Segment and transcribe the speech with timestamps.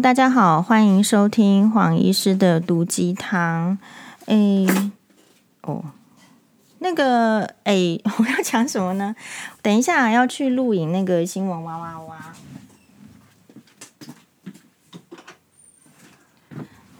[0.00, 3.76] 大家好，欢迎收听黄医师的毒鸡汤。
[4.26, 4.64] 诶，
[5.62, 5.82] 哦，
[6.78, 9.16] 那个，诶， 我要讲什么呢？
[9.60, 12.16] 等一下要去录影那个新闻哇哇哇。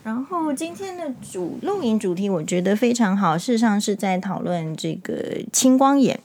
[0.02, 6.18] 然后今天的主录影主题我觉得非常好，事实上是在讨论这个青光眼。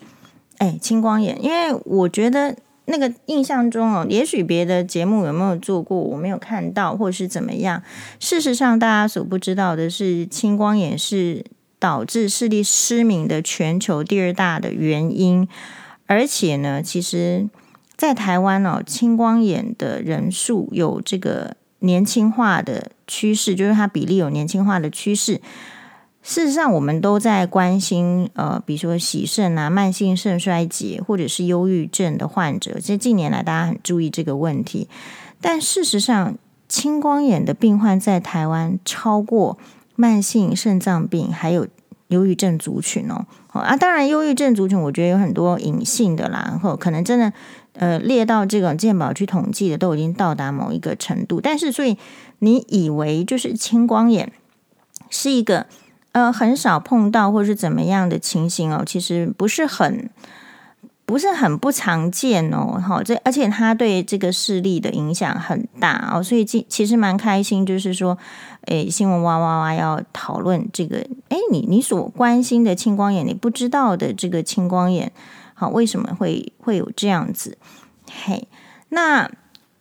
[0.57, 2.55] 诶，青光眼，因为我觉得。
[2.85, 7.81] 那个印象中哦，也许别的节目有没有做过，我没有看到，或是怎么样。
[8.19, 11.45] 事实上，大家所不知道的是，青光眼是
[11.79, 15.47] 导致视力失明的全球第二大的原因。
[16.07, 17.47] 而且呢，其实，
[17.95, 25.39] 在台湾哦，青光眼的人数有这个年轻化的趋势，就是它比例有年轻化的趋势。
[26.25, 32.79] 事实上，我们都在关心，呃，比如说洗肾啊、慢性肾衰竭或者是忧郁症的患者。
[32.81, 34.87] 这近年来大家很注意这个问题，
[35.41, 36.35] 但事实上，
[36.69, 39.57] 青光眼的病患在台湾超过
[39.97, 41.67] 慢性肾脏病还有
[42.07, 43.25] 忧郁症族群哦。
[43.51, 47.33] 啊，当然，忧郁症族群我觉得有很多隐性的啦，然后可能真的
[47.73, 51.41] 呃列到这个健保去统计的都已经到达某一个程度。
[51.41, 51.97] 但是，所以
[52.39, 54.31] 你以为就是青光眼
[55.09, 55.67] 是一个。
[56.13, 60.09] 呃，很少碰到或是怎么样的情形哦，其实不是很
[61.05, 62.79] 不是很不常见哦。
[62.79, 68.17] 好，这而且它对这个视力的影响很大哦，所以其其实蛮开心，就是说，
[68.67, 70.97] 诶，新闻哇哇哇要讨论这个，
[71.29, 75.11] 诶，你你所关心的青光眼，你不知道的这个青光眼，
[75.53, 77.57] 好，为什么会会有这样子？
[78.23, 78.47] 嘿，
[78.89, 79.29] 那。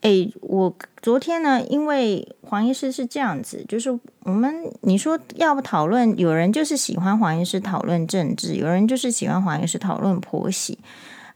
[0.02, 10.78] 诶，我昨天呢，因为黄医师是这样子，就是我们你说要不讨论，有人就是喜欢黄医师讨论政治，有人就是喜欢黄医师讨论婆媳，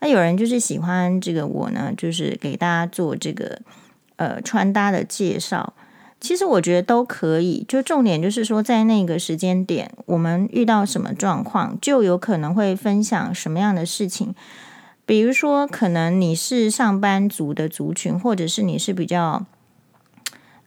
[0.01, 3.61] 那有人就是喜欢这个我呢，就是给大家做这个
[4.17, 5.73] 呃穿搭的介绍。
[6.19, 14.35] 其实我觉得都可以，就重点就是说，在那个时间点，我们遇到什么状况，就有可能会分享什么样的事情。
[15.07, 19.47] 比如说，可能你是上班族的族群，或者是你是比较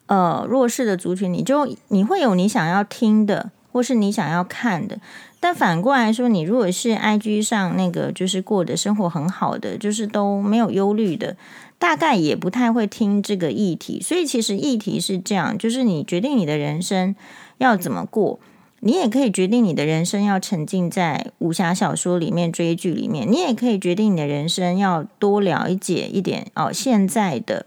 [0.06, 5.00] 呃弱势的族群，你就你会有你想要听的，或是你想要看的。
[5.42, 11.36] 但反过来说，你如果是 IG 上那个就是过的生活很好的，就是都没有忧虑的，
[11.78, 14.02] 大概也不太会听这个议题。
[14.02, 17.14] 所以其实议题是这样，就是你决定你的人生
[17.58, 18.40] 要怎么过。
[18.82, 23.30] 你也可以决定你的人生要沉浸在武侠小说里面、追剧里面。
[23.30, 27.66] 你也可以决定你的人生要多了解一点哦，现在的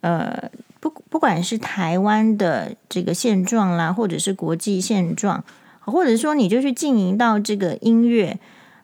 [0.00, 0.50] 呃，
[0.80, 5.42] 不不管是台湾的这个现状啦，或者是国际现状，
[5.80, 8.38] 或者说你就去经营到这个音乐，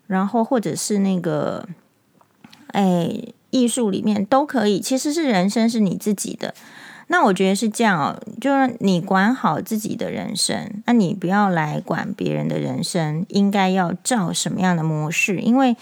[0.06, 1.68] 然后或者是那个
[2.68, 3.10] 哎
[3.50, 4.80] 艺术里面都可以。
[4.80, 6.54] 其实是人生是你自己的。
[7.12, 15.40] 那我觉得是这样哦，就是你管好自己的人生，那你不要来管别人的人生，应该要照什么样的模式？
[15.40, 15.76] 因为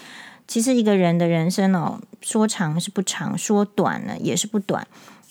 [0.47, 4.87] 其实一个人的人生哦，说长是不长，说短呢也是不短，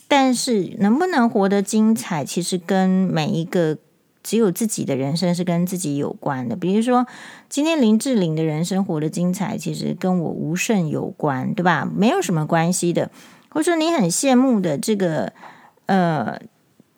[0.06, 3.76] 但是能不能活得精彩，其实跟每一个
[4.22, 6.54] 只有自己的人生是跟自己有关的。
[6.54, 7.08] 比如说，
[7.48, 11.90] 今天林志玲的人生活得精彩，其实跟我无甚有关，对吧？
[11.92, 13.10] 没有什么关系的。
[13.48, 15.32] 或者说你很羡慕的这个。
[15.88, 16.38] 呃，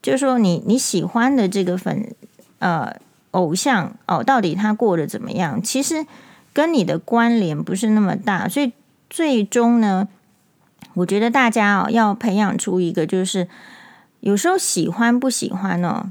[0.02, 2.14] 就说你你喜欢的这个粉
[2.58, 2.96] 呃
[3.30, 5.62] 偶像哦，到底他过得怎么样？
[5.62, 6.04] 其实
[6.52, 8.72] 跟你的关联不是那么大，所以
[9.08, 10.08] 最终呢，
[10.94, 13.46] 我觉得大家哦要培养出一个，就是
[14.18, 16.10] 有时候喜欢不喜欢哦，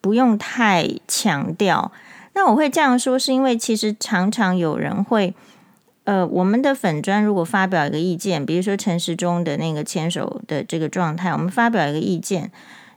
[0.00, 1.92] 不用太强调。
[2.34, 5.34] 那我会这样说，是因为其实常常有人会。
[6.04, 12.50] 呃，我们的粉专如果发表一个意见，比如说陈时中的那个牵手的这个状态，我们发表一个意见，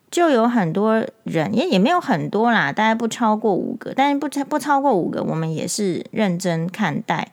[0.10, 7.30] 就有很多人也也没有很多啦，大概不超过五个，但是不超不超过五个，我们也是认真看待。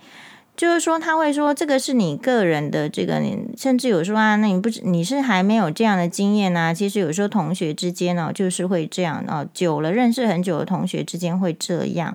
[0.55, 6.75] 就是说他会说这个是你个人的这个，你甚至有说啊，那你不你是还没有这样的经验啊？
[6.75, 12.15] 其实有时候同学之间呢，就是会这样哦，久了认识很久的同学之间会这样。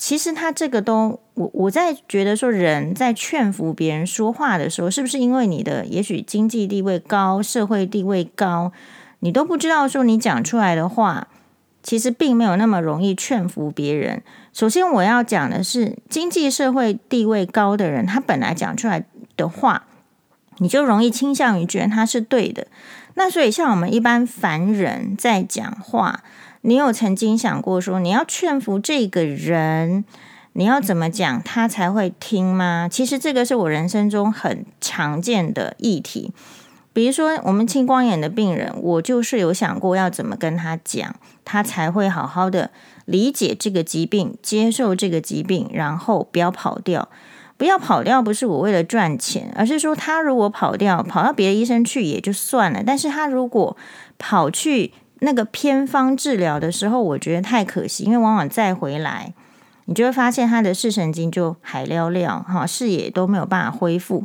[0.00, 8.72] 其实他这个都，我我在觉得说，人在劝服别人说话的时候，是不是因为你的也许经济地位高、社会地位高，
[9.18, 11.28] 你都不知道说你讲出来的话，
[11.82, 14.22] 其实并没有那么容易劝服别人。
[14.54, 19.04] 首先我要讲的是，经济社会地位高的人，他本来讲出来
[19.36, 19.84] 的话，
[20.56, 22.66] 你就容易倾向于觉得他是对的。
[23.16, 26.22] 那所以像我们一般凡人在讲话。
[26.62, 30.04] 你有曾经想过说，你要劝服这个人，
[30.52, 32.88] 你要怎么讲他才会听吗？
[32.90, 36.32] 其实这个是我人生中很常见的议题。
[36.92, 41.14] 比如说我们青光眼的病人，我就是有想过要怎么跟他讲，
[41.44, 42.70] 他才会好好的
[43.04, 47.08] 理解这个疾病，接受这个疾病，然后不要跑掉。
[47.56, 53.76] 不要跑掉，不是我为了赚钱，而是说他如果跑掉，跑到别的医生去也就算了，但是他如果
[54.18, 59.32] 跑去那个偏方治疗的时候，我觉得太可惜，因为往往再回来，
[59.84, 64.24] 你就会发现他的视神经就海撩撩，哈，视野都没有办法恢复。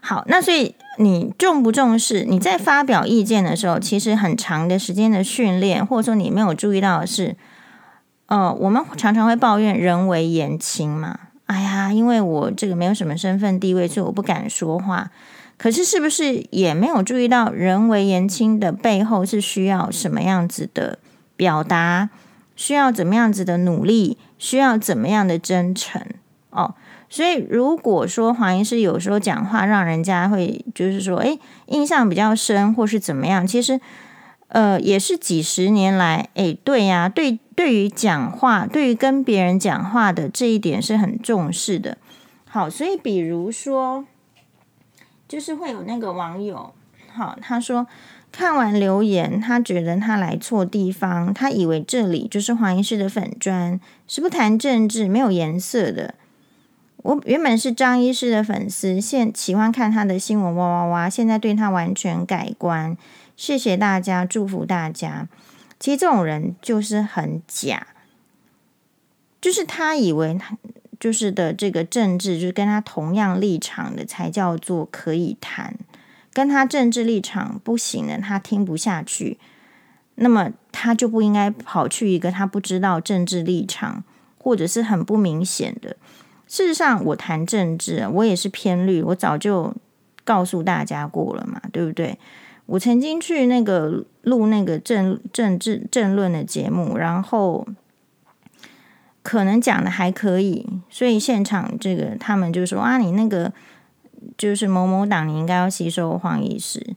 [0.00, 2.24] 好，那所以你重不重视？
[2.24, 7.36] 你在发表意见的时候，其实很长的时间的训练，或者说你没有注意到的是，
[8.26, 11.18] 呃，我们常常会抱怨人微言轻嘛。
[11.46, 15.10] 哎呀，因为我这个没有什么身份地位，所以我不敢说话。
[15.58, 20.98] 可是，是不是也没有注意到人为言轻的背后是需要什么样子的
[21.36, 22.10] 表达？
[22.54, 24.18] 需要怎么样子的努力？
[24.38, 26.02] 需要怎么样的真诚？
[26.50, 26.74] 哦，
[27.08, 33.46] 所以如果说黄医师有时候讲话让人家会就是说，哎，印象比较深，或是怎么样？
[33.46, 33.80] 其实，
[34.48, 37.38] 呃，也是几十年来，哎，对呀，对。
[37.56, 41.96] 对于讲话，对于跟别人讲话的这一点是很重视的。
[42.44, 44.04] 好，所以比如说，
[45.28, 46.72] 就是会有那个网友，
[47.12, 47.86] 好，他说
[48.30, 56.14] 看完留言，他觉得他来错地方，他以为这里就是黄医师的粉专，是不谈政治，没有颜色的。
[56.98, 61.08] 我原本是张医师的粉丝，现喜欢看他的新闻，哇哇哇！
[61.08, 62.96] 现在对他完全改观。
[63.36, 65.28] 谢谢大家，祝福大家。
[65.78, 67.86] 其实这种人就是很假，
[69.40, 70.56] 就是他以为他
[70.98, 75.76] 就是的这个政治，就是跟他同样立场的才叫做可以谈，
[76.32, 79.38] 跟他政治立场不行的，他听不下去，
[80.16, 84.04] 那么他就不应该跑去一个他不知道政治立场
[84.38, 85.96] 或者是很不明显的。
[86.48, 89.74] 事实上，我谈政治，我也是偏绿，我早就
[90.24, 92.18] 告诉大家过了嘛，对不对？
[92.66, 97.66] 我曾经去那个录那个政政治政论的节目，然后
[99.26, 103.52] 可能讲的还可以，所以现场这个他们就说啊，你那个
[104.38, 106.94] 就是某某党，你应该要吸收黄医师。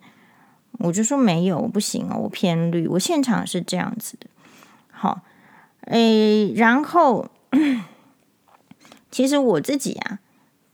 [0.74, 2.88] 我就说没有，不行哦，我偏绿。
[2.88, 4.28] 我现场是这样子的。
[4.92, 5.22] 好，
[5.86, 7.28] 诶，然后
[9.10, 10.20] 其实我自己啊，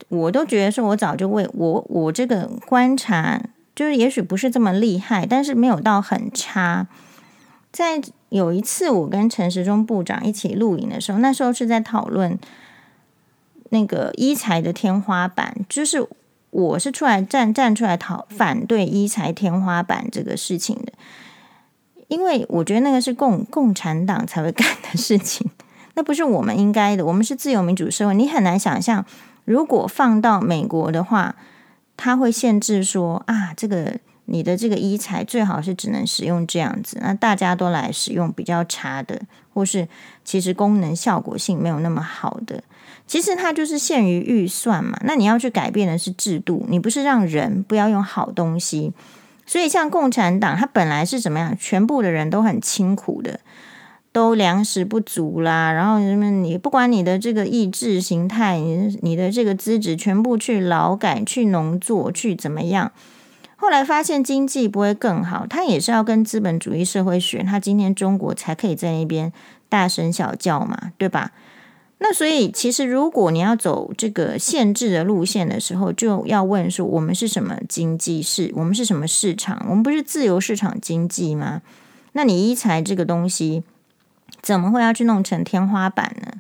[0.10, 3.42] 我都觉得说，我早就为我我这个观察。
[3.74, 6.88] 就是也许不是这么厉害，但是没有到很差。
[7.76, 12.40] 在有一次我跟陈时中部长一起录影的时候，那时候是在讨论
[13.72, 16.08] 那个一财的天花板，就是
[16.52, 20.94] 我是出来站站出来讨反对一财天花板这个事情的，
[22.08, 25.52] 因为我觉得那个是共共产党才会 干的事情，
[25.96, 27.06] 那不是我们应该的。
[27.06, 29.06] 我们是自由民主社会，你很难想象，
[29.44, 31.36] 如果放到美国的话。
[31.98, 39.22] 他会限制说啊，这个你的这个医材最好是只能使用这样子，那大家都来使用比较差的，
[39.54, 39.88] 或是
[40.24, 42.64] 其实功能效果性没有那么好的。
[43.08, 45.00] 其实它就是限于预算嘛。
[45.04, 48.94] 那你要去改变的是制度，你不是让人不要用好东西。
[49.46, 51.56] 所以像共产党，它本来是怎么样？
[51.60, 53.40] 全部的人都很清苦的。
[54.12, 62.94] 都粮食不足啦，然后什么你不管你的这个意志形态，你你的这个资质全部去劳改、去农作、去怎么样？
[63.56, 69.32] 后来发现经济不会更好，他也是要跟资本主义社会学，他今天中国才可以在那边
[69.70, 71.32] 大声小叫嘛，对吧？
[72.00, 78.52] 那所以其实如果你要走这个限制的路线的时候，就要问说我们是什么经济市？
[78.56, 79.66] 我们是什么市场？
[79.70, 81.62] 我们不是自由市场经济吗？
[82.14, 83.64] 那你医材这个东西。
[84.42, 86.34] 怎么会要去弄成天花板呢？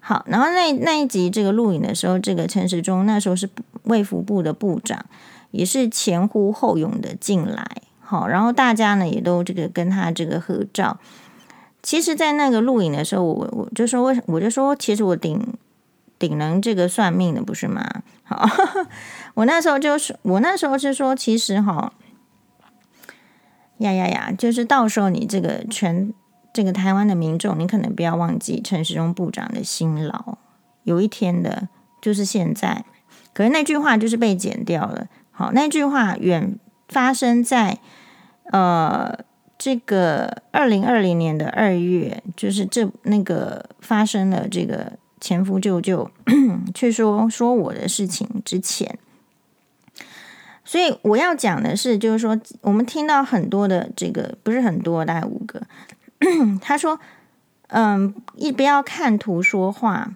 [0.00, 3.48] 好，然后那那一集这个录影的时候，这个陈时中那时候是
[3.84, 5.06] 卫福部的部长，
[5.50, 7.66] 也是前呼后拥的进来。
[8.00, 10.98] 好，然后大家呢也都这个跟他这个合照。
[11.82, 15.54] 其实，在那个录影的时候，我我就说，我我就说，其实我顶
[16.18, 17.86] 顶能这个算命的，不是吗？
[18.24, 18.48] 好，
[19.34, 21.92] 我那时候就是我那时候是说，其实哈，
[23.78, 26.12] 呀呀呀，就是到时候你这个全。
[26.50, 30.38] 这个台湾的民众，你可能不要忘记陈时中部长的辛劳。
[30.82, 31.68] 有一天的，
[32.00, 32.84] 就是现在。
[33.32, 35.06] 可是那句话就是被剪掉了。
[35.38, 37.78] 好，那句话远发生在
[38.50, 39.16] 呃
[39.56, 46.10] 这个二零二零年的二月，就是这那个发生了这个前夫舅舅
[46.74, 48.98] 去说说我的事情之前。
[50.64, 55.62] 所以我要讲的是，就是说我们听到很多的这个不是很多，大概五个。
[56.60, 56.98] 他说
[57.70, 60.14] ：“嗯，一不要看图说话，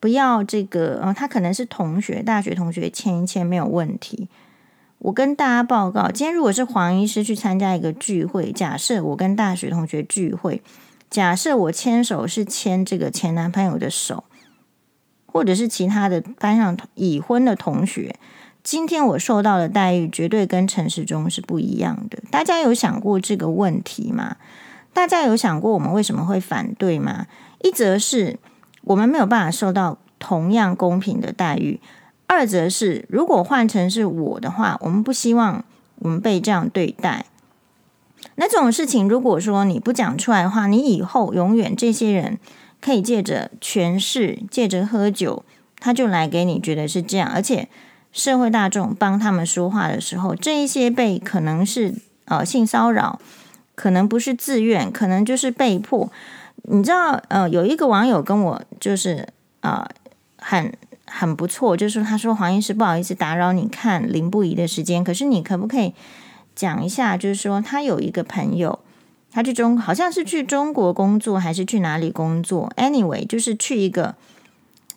[0.00, 0.98] 不要这个。
[1.04, 4.30] 嗯，他可能是同学，大学同学签一签没有问题。
[5.02, 10.62] 我跟大家报告，今天如果是黄医师去参加一个聚会，假设我跟大学同学聚会，
[11.10, 14.22] 假设我牵手是牵这个前男朋友的手，
[15.26, 18.14] 或者是其他的班上已婚的同学，
[18.62, 22.22] 今天我受到的待遇绝对跟陈时中是不一样的。
[22.30, 24.36] 大家有想过这个问题吗？
[24.92, 27.26] 大家有想过我们为什么会反对吗？
[27.62, 28.38] 一则是
[28.82, 31.80] 我们没有办法受到同样公平的待遇。
[32.32, 35.62] 二则是，如果换成是我的话，我们不希望
[35.96, 37.26] 我们被这样对待。
[38.36, 42.38] 那这种事情，如果说你不讲出来的话，你以后永远这些人
[42.80, 45.44] 可以借着权势、借着喝酒，
[45.78, 47.30] 他就来给你觉得是这样。
[47.30, 47.68] 而且
[48.12, 53.20] 社会大众帮他们说话的时候，这一些被可能是呃性骚扰，
[53.74, 56.10] 可能不是自愿，可能就是被迫。
[56.62, 59.28] 你知道，呃，有一个网友跟我就是
[59.60, 59.86] 呃
[60.38, 60.72] 很。
[61.14, 65.92] 很不错，就是他说黄医师不好意思打扰你看林不疑的时间，可是你可不可以
[66.56, 67.18] 讲一下？
[67.18, 68.78] 就是说他有一个朋友，
[69.30, 74.14] 他去中好像是去中国工作还是去哪里工作？Anyway，就是去一个，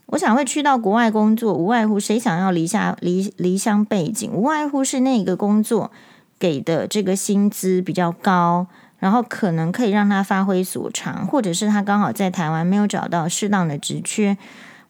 [0.06, 5.92] 我想会去到国外工作，无外乎谁想要离下离离乡背井，无外乎是那个工作
[6.40, 8.68] 给的这个薪资比较高，
[9.00, 14.38] 然后可能可以让他发挥所长，或者是他刚好在台湾没有找到适当的职缺。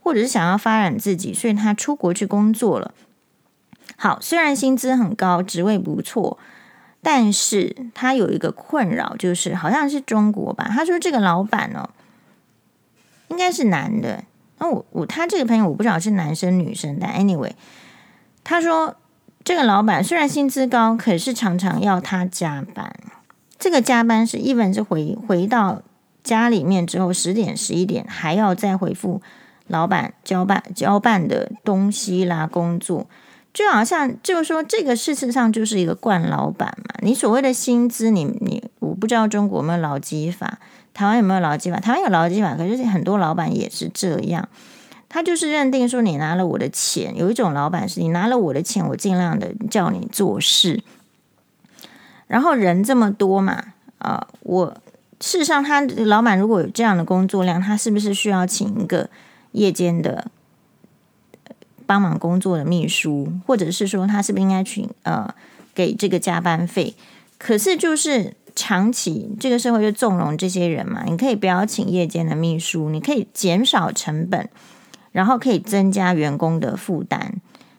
[0.06, 2.94] 或者是想要发展自己，所以他出国去工作了。
[3.98, 6.38] 好，虽然薪资很高，职位不错，
[7.02, 10.68] 但是他有一个困扰，就是好像是中国吧。
[10.70, 11.90] 他说这个老板哦，
[13.30, 14.24] 应该是男的。
[14.60, 17.54] 那我我他这个朋友我不知道是男生女生，但 anyway，
[18.44, 18.96] 他说
[19.44, 22.96] 这个老板虽然薪资高，可是常常要他加班。
[23.58, 25.82] 这个加班是 even 是回回到
[26.24, 29.20] 家里面之后十点十一点还要再回复。
[29.68, 33.08] 老板交办交办的东西啦，工作
[33.52, 36.96] 就好像就是说，这个事实上就是一个惯老板嘛。
[37.02, 40.60] 你所谓的薪资，你你我不知道中国有没有劳基法，
[40.94, 41.80] 台湾有没有劳基法？
[41.80, 44.48] 台湾有劳基法，可是很多老板也是这样，
[45.08, 50.84] 他就是认定说，你拿了我的钱，有一种老板是你拿了我的钱，我尽量的叫你做事。
[52.28, 53.64] 然后人这么多嘛，
[54.00, 54.78] 啊、我
[55.22, 59.10] 事实上他老板如果有这样的工作量，他是不是需要请一个？
[59.56, 60.30] 夜间的
[61.86, 65.34] 帮忙工作的秘书，或者是说他是不是应该去呃
[65.74, 66.94] 给这个加班费？
[67.38, 74.50] 可是就是长期这个社会就纵容这些人嘛，你可以不要请夜间的秘书，你可以减少成本，
[75.12, 77.36] 然后可以增加员工的负担。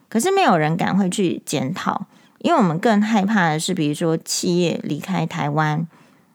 [0.08, 2.06] 可是没有人敢会去检讨，
[2.38, 5.86] 因为我们更害怕的是，比如说企业离开台湾，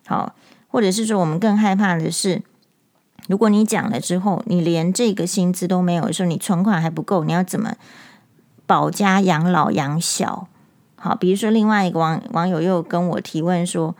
[0.06, 0.36] 好，
[0.68, 2.44] 或者是说我们更害怕的是。
[3.28, 7.75] 如果你讲了之后，你连这个薪资都没有的时候，你存款还不够，你要怎么
[8.66, 10.48] 保家养老养小？
[10.96, 13.96] 好，比如说另外一个网网友又跟我提问说，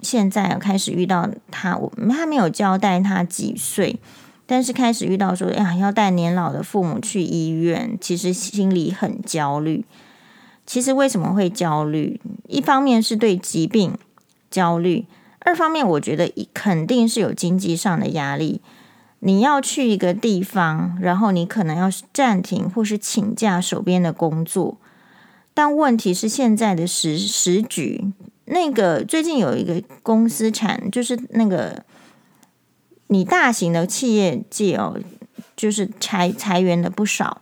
[0.00, 3.98] 现在开始遇到他，我他没有交代他几岁，
[4.46, 9.84] 但是开始遇到说，哎呀，要带年老的父母去医院，其实心里很焦虑。
[10.66, 12.20] 其实为什么会焦虑？
[12.48, 13.96] 一方面是对疾病
[14.50, 15.06] 焦虑。
[15.44, 18.60] 二方面，我觉得肯定是有经济上的压力。
[19.20, 24.78] 你要去一个地方，然后你可能要暂停或是请假手边的工作。
[25.52, 28.12] 但问题是现在的时时局，
[28.46, 31.84] 那个最近有一个公司产，就是那个
[33.06, 34.98] 你大型的企业界哦，
[35.54, 37.40] 就是裁裁员的不少，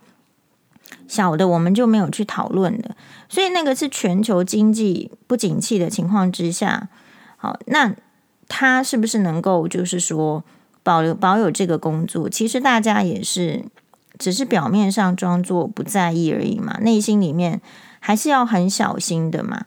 [1.08, 2.96] 小的我们就没有去讨论的。
[3.28, 6.88] 所以那个是全球经济不景气的情况之下。
[7.42, 7.92] 好，那
[8.46, 10.44] 他是不是能够就是说
[10.84, 12.28] 保留保有这个工作？
[12.28, 13.64] 其实大家也是
[14.16, 17.60] 只是表面上装作不在意而已嘛，内心里面
[17.98, 19.66] 还是要很小心的嘛。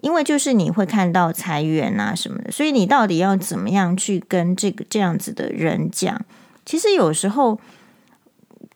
[0.00, 6.24] 因为就是你会看到裁员啊什么的，所以你到底要怎么样去跟这个这样子的人讲？
[6.64, 7.58] 其实有时候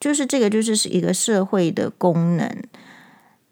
[0.01, 2.61] 就是这个就是一个社会的功能。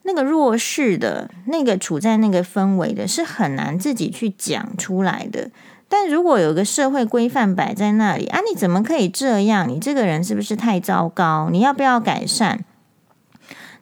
[0.03, 5.49] 那个弱势的，那个处在那个氛围的，是很难自己去讲出来的。
[5.87, 9.67] 但如果有个社会规范摆在那里啊，你怎么可以这样？
[9.69, 11.49] 你这个人是不是太糟糕？
[11.51, 12.65] 你要不要改善？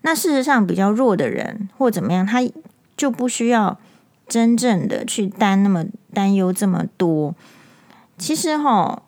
[0.02, 2.40] 那事实上，比较弱的人或怎么样，他
[2.98, 3.80] 就不需要
[4.28, 7.34] 真正的去担那么担忧这么多。
[8.18, 9.04] 其实哈，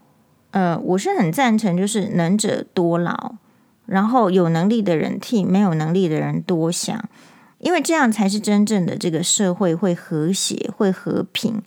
[0.52, 3.36] 呃，我是很赞成，就是能者多劳。
[3.86, 7.04] 然后有能力的人替没有能力的人多想，
[7.60, 11.62] 因为这样才是真正的这个社会会和谐、会和平。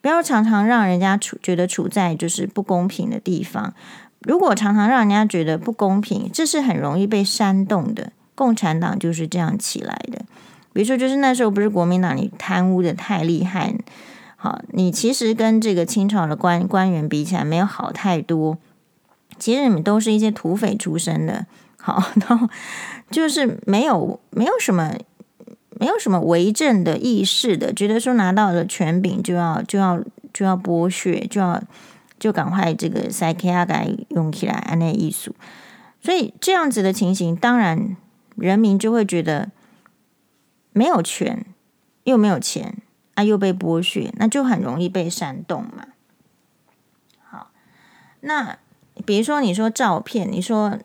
[0.00, 3.72] 不要常常让人家处觉得处在就是不公平的地方。
[4.20, 8.12] 如果常常让人家觉得不公平，这是很容易被煽动的。
[8.34, 10.24] 共产党就是这样起来的。
[10.72, 13.74] 比如说，就是那时候不是国民党你贪污的太厉害，
[14.36, 18.58] 好，你其实跟这个清朝的官官员比起来没有好太多。
[19.38, 21.46] 其实你们都是一些土匪出身的，
[21.78, 22.48] 好， 然后
[23.10, 24.94] 就是没有没有什么
[25.80, 31.62] 没有什么为政的意识的，觉得说拿到了权柄就要就要就要剥削，就要
[32.18, 35.34] 就赶快这个塞克亚改用起来那艺术，
[36.00, 37.96] 所以这样子的情形，当然
[38.36, 39.50] 人民就会觉得。
[40.76, 41.46] 没有权，
[42.02, 42.78] 又没有钱
[43.14, 45.86] 啊，又被剥削，那就很容易被煽动嘛。
[47.22, 47.52] 好，
[48.22, 48.58] 那
[49.04, 50.78] 比如说你说照片，你说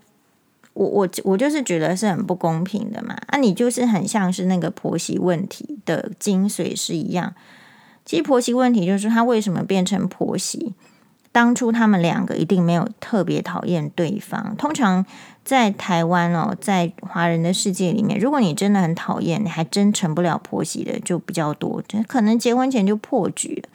[0.74, 3.16] 我我我就是觉得是很不公平的嘛。
[3.28, 7.34] 啊，你就是很像是那个婆媳问题的精髓是一样。
[8.06, 10.74] 其实婆媳问题就是他为什么变成婆媳？
[11.32, 14.56] 当初他们两个一定没有特别讨厌对方。
[14.58, 15.06] 通常
[15.46, 23.70] 在台湾哦，在华人的世界里面，如果你真的很讨厌，你还真成不了婆媳的就比较多，可能结婚前就破局了。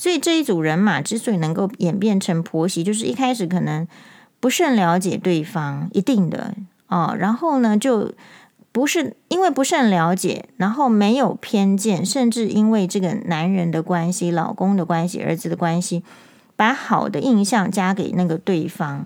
[0.00, 3.86] 所以这一组人马之所以能够演变成婆媳，就是一开始可能
[4.40, 6.54] 不甚了解对方，一定的
[6.86, 7.14] 哦。
[7.18, 8.14] 然后呢，就
[8.72, 16.02] 不是因为不甚了解，然后没有偏见，甚至因为这个男人的关系、老公的关系、儿子的关系。
[16.56, 19.04] 把好的印象加给那个对方，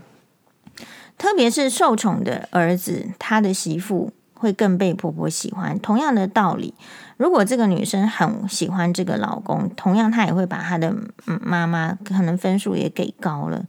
[1.19, 5.79] 特别是受宠的儿子，他的媳妇会更被婆婆喜欢。
[5.79, 6.75] 同样的道理，
[7.17, 13.65] 如果这个女生很喜欢这个老公，同样她也会把她的妈妈可能分数也给高了。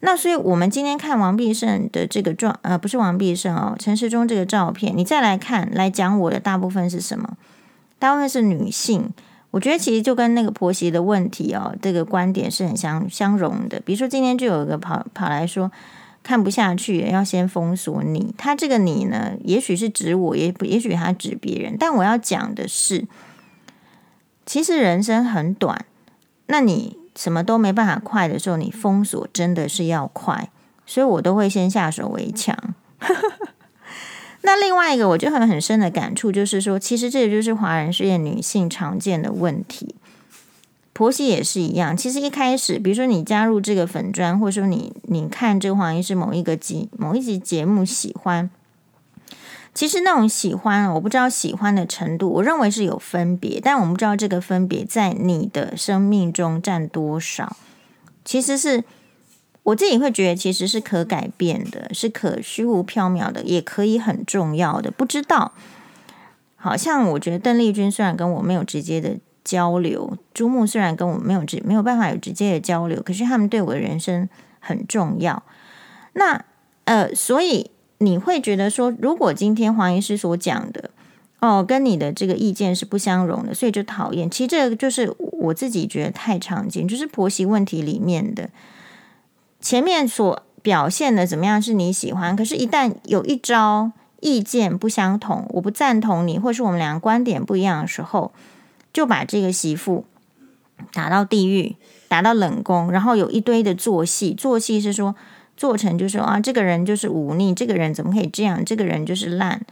[0.00, 7.36] 那所以，我们今天看王必胜的这个状，呃，不是王必胜哦，陈时中这个照片，你再来看，来讲我的大部分是什么？
[7.98, 9.12] 大部分是女性。
[9.50, 13.80] 我觉得其实就跟那个婆媳的问题哦，这个观点是很相相容的。
[13.80, 15.70] 比如说今天就有一个跑跑来说
[16.30, 18.32] 看不下去，要先封锁你。
[18.38, 21.74] 他这个你呢，也许是指我，也也许他指别人。
[21.76, 23.08] 但我要讲的是，
[24.46, 25.86] 其实人生很短，
[26.46, 30.52] 那你什么都没办法快的时候，你封锁真的是要快，
[30.86, 32.56] 所以我都会先下手为强。
[34.42, 39.96] 那另外一个，我就很很深的感触，就是说，其实这个就是华人世界女性常见的问题，
[41.00, 41.96] 婆媳也是一样。
[41.96, 48.50] 其实一开始，比如说你加入这个粉砖，或者说你你看这个黄医师某一个集某一集节目喜欢，
[49.72, 57.56] 其实那种喜欢，我不知道喜欢的程度，我认为是有分别，但我们不知道这个分别在你的生命中占多少，
[58.22, 58.84] 其实是。
[59.62, 64.90] 我自己会觉得，其实是可改变的，是可虚无缥缈的，也可以很重要的。
[64.90, 65.52] 不知道，
[66.56, 75.42] 好像我觉得邓丽君虽然跟我没有直接的交流，朱木虽然跟我没有直没有办法有直接的交流，可是他们对我的人生很重要。
[76.12, 76.44] 那
[76.84, 80.90] 呃，所以你会觉得说，如果今天黄医师所讲的
[81.40, 84.30] 哦，跟你的这个意见是不相容的，所以就讨厌。
[84.30, 88.50] 其实这个就是我自己觉得太常见，就是婆媳问题里面的。
[89.60, 98.32] 前面所表现的怎么样是你喜欢，可是，一旦有一招意见不相同，我不赞同你，或是我们两个观点不一样的时候，
[98.92, 100.04] 就把这个媳妇
[100.92, 101.76] 打到地狱，
[102.08, 105.14] 打到冷宫，然后有一堆的做戏，做戏是说
[105.56, 109.62] 做成就是说啊，这个人就是忤逆，这个人怎么可以这样，这个人就是烂，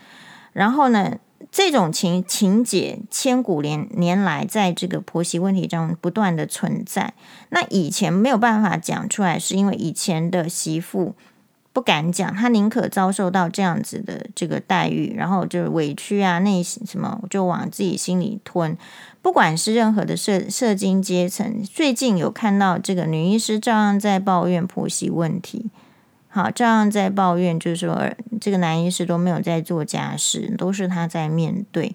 [0.52, 1.18] 然后呢？
[1.50, 7.14] 这种情情节千古年年来，在这个婆媳问题中不断的存在。
[7.48, 11.14] 那以前没有办法讲出来，是因为以前的媳妇
[11.72, 18.76] 不敢讲，他宁可遭受到这样子的这个待遇，然后就是委屈啊，那什么就往自己心里吞。
[19.22, 25.70] 不管是任何的社社经阶层，最近有看到这个女医师照样在抱怨婆媳问题。
[26.28, 31.94] 好，照样在抱怨，就是说这个男医师都没有在做家事，都是他在面对。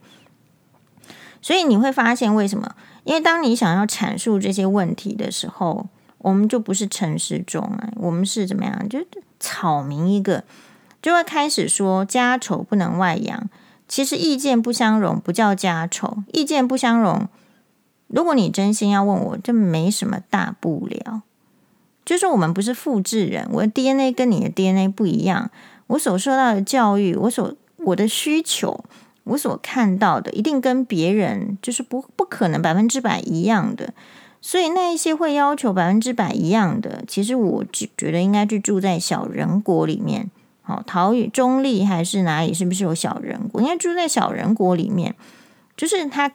[1.41, 2.75] 所以你会发现为什么？
[3.03, 5.87] 因为当你想要阐述这些问题的时候，
[6.19, 8.89] 我们就不是陈时中啊，我们是怎么样？
[8.89, 8.99] 就
[9.43, 10.45] 草民一个，
[11.01, 13.49] 就会开始说家丑不能外扬。
[13.85, 17.27] 其实意见不相容不叫家丑，意见不相容，
[18.07, 21.21] 如果你真心要问我，这没什么大不了。
[22.05, 25.51] 就是我们不是复制人，我的 DNA 跟你的 DNA 不一样，
[25.87, 28.83] 我所受到的教育，我所我的需求，
[29.25, 33.93] 我所看到的，一定跟别人就是不不可能百分之百一样的。
[34.43, 40.29] 所以那一些会要求百分之百一样的，其实我觉得应该去住在小人国里面。
[40.61, 42.53] 好，桃园中立还是哪里？
[42.53, 43.61] 是不是有小人国？
[43.61, 45.15] 应该住在小人国里面，
[45.77, 46.31] 就是他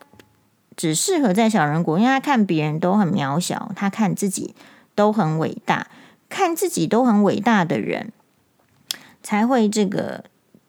[0.75, 4.55] 只适合在小人国，因为他看别人都很渺小，他看自己。
[4.95, 5.87] 都很伟大，
[6.29, 8.11] 看自己都很伟大的人，
[9.23, 10.25] 才会这个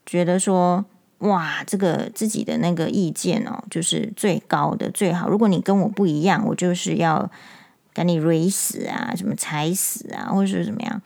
[0.06, 0.86] 觉得说
[1.20, 5.28] 哇，这个自己的那个意见哦，就是最高的最好。
[5.28, 7.30] 如果你跟我不一样，我就是要
[7.94, 11.02] 赶你锐死啊，什么踩死啊，或者是怎么样，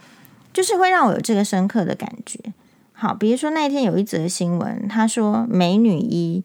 [0.54, 2.40] 就是会让我有这个深刻的感觉。
[2.92, 6.44] 好，比如说那天有一则新闻，他说美女一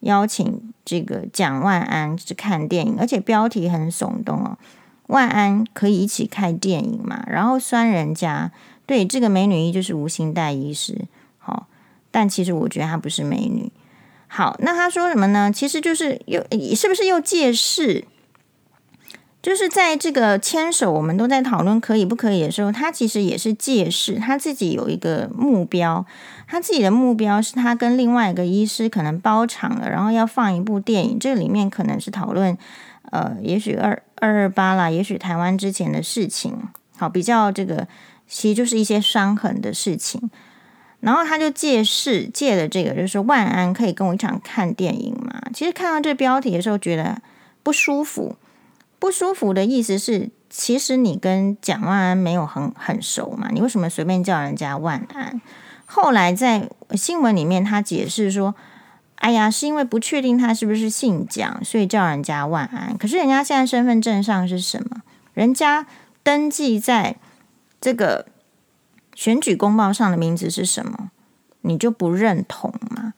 [0.00, 4.56] 邀请这个蒋万安去看电影，而且标题很耸动哦，
[5.08, 7.24] 万安可以一起看电影嘛？
[7.26, 8.52] 然后酸人家，
[8.86, 11.06] 对，这个美女一就是吴欣岱医师。
[12.12, 13.72] 但其实我觉得她不是美女。
[14.28, 15.50] 好，那他说什么呢？
[15.52, 16.40] 其实就是又
[16.74, 18.04] 是不是又借势？
[19.42, 24.14] 就是在这个牵手，我们都在讨论可以不可以的时候，他其实也是借势。
[24.14, 26.06] 他自己有一个目标，
[26.46, 31.18] 他自己的目标是他跟另外一个医师可能包场了，然后要放一部电影。
[31.18, 32.56] 这里面可能是讨论
[33.10, 36.56] 呃，也许二二二八啦，也许台湾之前的事情。
[36.96, 37.88] 好，比较这个
[38.28, 40.30] 其实就是一些伤痕的事情。
[41.02, 45.42] 然后他就借势借了这个，就是万安可以跟我一场看电影嘛？
[45.52, 47.20] 其实看到这标题的时候，觉得
[47.64, 48.36] 不舒服。
[49.00, 53.48] 不舒服的意思是，其实你跟蒋万安没有很很熟嘛？
[53.50, 55.40] 你为什么随便叫人家万安？
[55.86, 58.54] 后来在新闻里面，他解释说
[59.16, 62.96] ：“哎呀，是因为不确定他是不是姓蒋，所以叫人家万安。
[62.96, 65.02] 可是人家现在身份证上是什么？
[65.34, 65.84] 人家
[66.22, 67.16] 登记在
[67.80, 68.26] 这个。”
[69.14, 71.10] 选举公报上的名字是什么？
[71.62, 73.14] 你就不认同吗？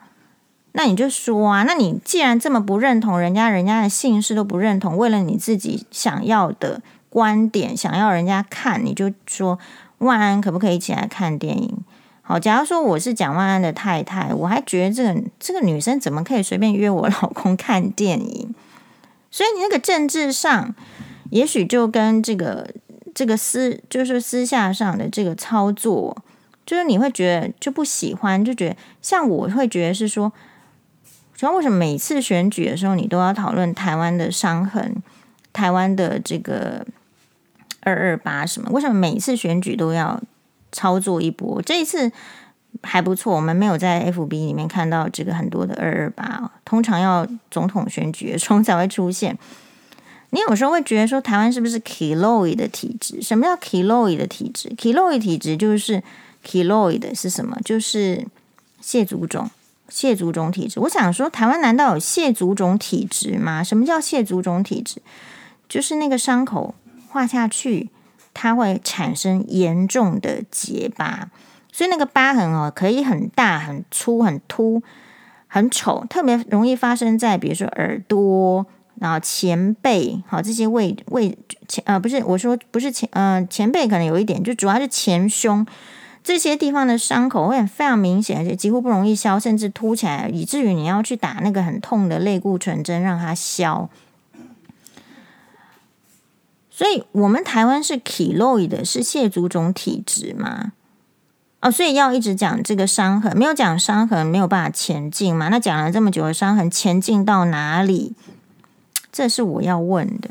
[0.72, 9.58] 那你就说啊，那你既然这么不认同人家，人家的姓氏都不认同，为了你自己想要的观点，想要人家看，你就说
[9.98, 11.78] 万安可不可以一起来看电影？
[12.22, 18.54] 好，假如说我是蒋万安的太太，我还觉得这个这个女生怎么可以随便约我老公看电影？
[19.30, 20.74] 所以你那个政治上，
[21.30, 22.68] 也许就跟这个。
[23.14, 26.16] 这个私就是私下上的这个操作，
[26.66, 30.32] 就是你会觉得就不喜欢，就觉得像我会觉得是说，
[31.34, 34.96] 主要为什么每次选举的时候你都要讨论台湾的伤痕，
[35.52, 36.84] 台湾的这个
[37.82, 38.68] 二二八什么？
[38.72, 40.20] 为什么每次选举都要
[40.72, 41.62] 操作一波？
[41.62, 42.10] 这一次
[42.82, 49.38] 还不错，我们没有在 FB 里面看到这个很多的二二八，通常要总统选举的时候才会出现。
[50.34, 53.22] 你有时候会觉得说，台湾是不是 keloid 的体质？
[53.22, 56.02] 什么叫 keloid 的体质？keloid 体质就是
[56.44, 57.56] keloid 是什么？
[57.64, 58.26] 就是
[58.80, 59.48] 蟹足肿，
[59.88, 60.80] 蟹足肿体质。
[60.80, 63.62] 我想说，台湾难道有蟹足肿体质吗？
[63.62, 65.00] 什么叫蟹足肿体质？
[65.68, 66.74] 就是那个伤口
[67.08, 67.90] 画下去，
[68.34, 71.30] 它会产生严重的结疤，
[71.70, 74.82] 所以那个疤痕哦，可以很大、很粗、很凸、
[75.46, 78.66] 很丑，特别容易发生在比如说耳朵。
[79.00, 81.36] 然后前背，好，这些位位
[81.68, 85.66] 前呃不是我说不是前呃前背可能有一点，就主要是前胸
[86.22, 93.90] 这些地方的伤口会非常明显，而且几乎不容易消，甚至凸起来，以至于你要去打那个很痛的类固醇针让它消。
[96.70, 100.72] 所以，我们台湾是 keloid 的，是蟹足种体质吗？
[101.60, 105.48] 哦，所以要一直讲这个伤痕，没有讲伤痕没有办法前进嘛？
[105.50, 108.14] 那讲了这么久的伤痕，前进到哪里？
[109.14, 110.30] 这是我要问的。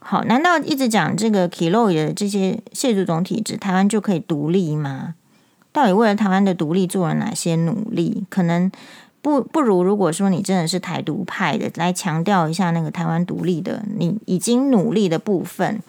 [0.00, 5.14] 好，难道一直讲这个 Kilo 的这些谢祖种体质，台湾就可以独立吗？
[5.70, 8.26] 到底为了台湾的独立做了哪些努力？
[8.28, 8.68] 可能
[9.22, 15.80] 不不如，如果说你真的是台独派的，来强调一下那个台湾独立的你已经努力的部分。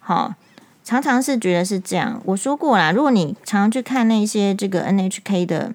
[0.00, 0.34] 好，
[0.82, 2.20] 常常是觉得是这样。
[2.24, 5.74] 我说过啦，如果你常常去看那些这个 NHK 的。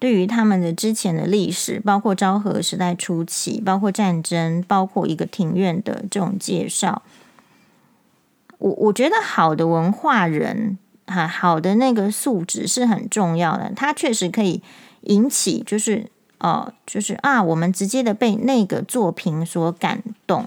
[0.00, 7.02] 对于他们的之前的历史，包括昭和时代初期，包括战争，包括一个庭院的这种介绍，
[8.58, 14.62] 我我觉得好的文化人哈，好的那个素质是很重要的，它确实可以
[15.02, 16.06] 引起，就是
[16.38, 20.46] 哦，就是啊，我们直接的被那个作品所感动。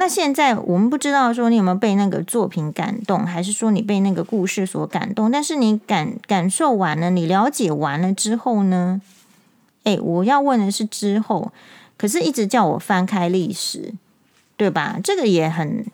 [0.00, 5.28] 那现在我们不知道说你有没有被那个作品感动，还是说你被那个故事所感动？
[5.28, 9.00] 但是你感感受完了，你了解完了之后呢？
[9.82, 11.50] 诶，我要问的是之后，
[11.96, 13.92] 可是一直叫我翻开历史，
[14.56, 15.00] 对吧？
[15.02, 15.84] 这个也很，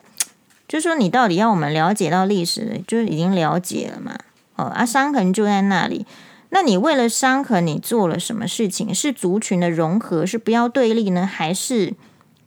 [0.69, 4.19] 就是说你到底要我们了解到历史，就是已经了解了嘛？
[4.57, 6.05] 哦，啊，伤痕就在那里。
[6.51, 8.95] 那你为了伤痕，你做了什么事情？
[8.95, 11.95] 是族群的融合，是不要对立呢，还是？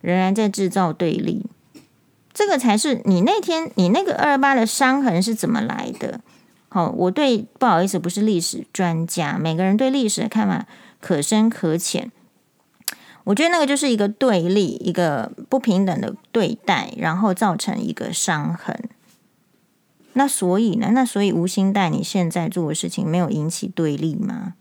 [0.00, 1.46] 仍然在制造对立，
[2.32, 6.20] 这个才是你那天你那个二二八的伤痕是怎么来的？
[6.68, 10.66] 好，我对不好意思，不是历史专家，每个人对历史的看法
[11.00, 12.12] 可深可浅。
[13.24, 18.88] 我觉得那个就是一个对立，一个不平等的对待，然后造成一个伤痕。
[20.14, 20.90] 那所以呢？
[20.92, 24.54] 那所以无心带你现在做的事情没有引起对立吗？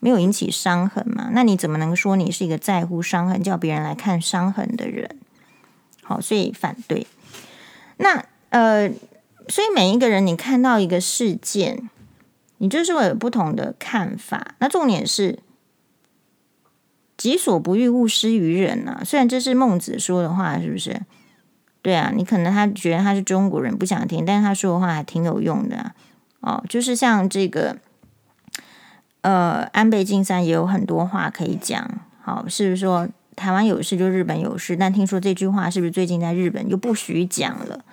[0.00, 1.30] 没有引起伤痕嘛？
[1.32, 5.16] 那你怎么能说你是一个在乎伤痕、叫别人来看伤痕的人？
[6.02, 7.06] 好，所以反对。
[7.98, 8.88] 那呃，
[9.48, 11.88] 所以每一个人你看到一个事件，
[12.58, 14.54] 你就是会有不同的看法。
[14.58, 15.38] 那重点是
[17.16, 19.02] 己所不欲，勿施于人啊。
[19.04, 21.02] 虽然这是孟子说的话，是不是？
[21.82, 25.94] 对啊，你可能他觉得他是中国人，不想听，但是他说的话还挺有用的啊。
[26.40, 27.76] 哦，就是像这个，
[29.22, 31.90] 呃，安倍晋三也有很多话可以讲。
[32.22, 34.76] 好，是不是说台湾有事就日本有事？
[34.76, 37.84] 但听说这句话是不是最近在日本就不许讲了？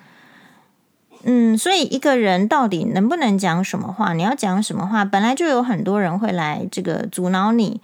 [1.24, 4.12] 嗯，所以一个人到底能不能讲什么话？
[4.12, 5.04] 你要讲什么话？
[5.04, 7.80] 本来就有很多人会来这个阻挠你，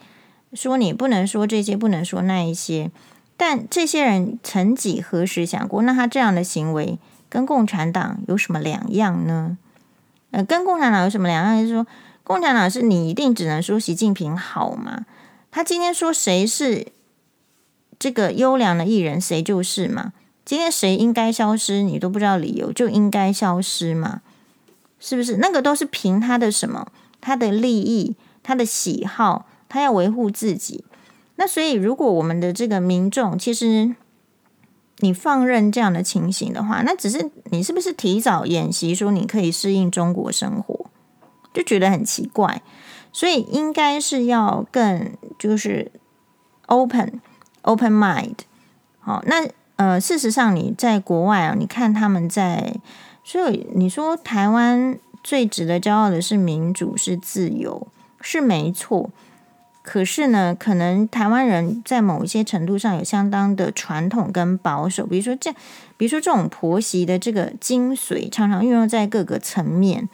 [0.53, 2.91] 说你不能说这些，不能说那一些。
[3.37, 9.59] 但这些人曾几何时想过，那他这样的行为跟共产党有什么两样呢？
[10.31, 11.61] 呃，跟共产党有什么两样？
[11.61, 11.85] 就是说，
[12.25, 15.07] 共产党是你一定只能说习近平好吗？
[15.51, 16.89] 他今天说谁是
[17.99, 20.13] 这个优良的艺人，谁就是嘛。
[20.45, 24.23] 今天谁应该消失，你都不知道理由，就应该消失嘛？
[24.99, 25.37] 是不是？
[25.37, 26.89] 那个都是凭他的什么？
[27.21, 30.85] 他的利益，他的喜好，他要维护自己。
[31.37, 33.95] 那所以，如果我们的这个民众，其实
[34.99, 40.87] 你放任这样的情形的话，那只是你是不是提早演习说你可以适应中国生活，
[41.55, 42.61] 就觉得很奇怪。
[43.13, 45.93] 所以应该是要更就是
[46.67, 47.21] open
[47.63, 48.39] open mind。
[48.99, 52.75] 好，那呃，事实上你在国外啊，你看他们在，
[53.23, 57.87] 所以你说台湾最值得骄傲的是民主是自由，
[58.21, 59.11] 是没错。
[59.83, 65.53] 可是呢，可能台湾人在某一些程度上有相当的传统跟保守，比如说这，
[65.97, 70.09] 比如说这种婆媳的这个精髓，常常运用在各个层面。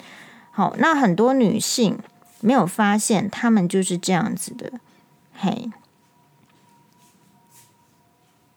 [0.50, 1.98] 好，那很多女性
[2.40, 4.72] 没有发现，她们就是这样子的。
[5.34, 5.70] 嘿，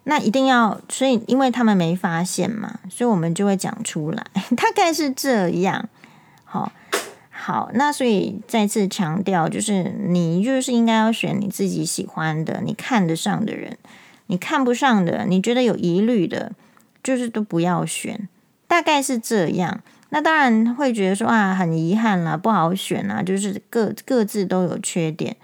[0.03, 4.25] 那一定要，所以因为他们没发现嘛，所以我们就会讲出来，
[4.57, 5.89] 大概是这样。
[6.43, 6.71] 好。
[7.35, 13.77] 好，那所以再次强调，就是你就是应该要选你自己喜欢的、你看得上的人，
[14.27, 16.53] 你看不上的、你觉得有疑虑的，
[17.03, 18.29] 就是都不要选，
[18.65, 19.81] 大概是这样。
[20.13, 25.35] 那当然会觉得说啊，很遗憾啦，不好选啊，就是各各自都有缺点，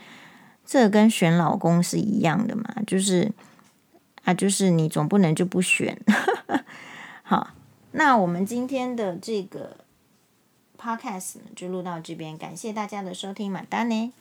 [0.63, 3.32] 这跟选老公是一样的嘛，就是
[4.23, 5.99] 啊，就是你总不能就不选。
[7.23, 7.49] 好，
[7.93, 9.77] 那我们今天的这个。
[10.82, 14.13] Podcast 就录到这边，感谢大家的收听，马丹呢。